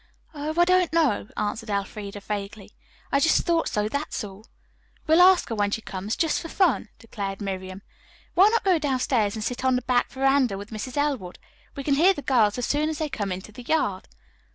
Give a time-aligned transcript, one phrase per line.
[0.33, 2.71] "Oh, I don't know," answered Elfreda vaguely.
[3.11, 4.47] "I just thought so, that's all."
[5.05, 7.83] "We'll ask her when she comes, just for fun," declared Miriam.
[8.33, 10.97] "Why not go downstairs and sit on the back veranda with Mrs.
[10.97, 11.37] Elwood?
[11.75, 14.07] We can hear the girls as soon as they come into the yard."